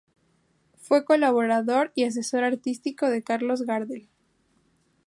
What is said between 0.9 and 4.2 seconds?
colaborador y asesor artístico de Carlos Gardel.